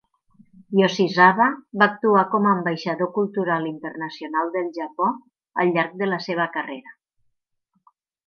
[0.77, 1.45] Yoshizawa
[1.81, 5.09] va actuar com a ambaixador cultural internacional del Japó
[5.65, 6.97] al llarg de la seva carrera.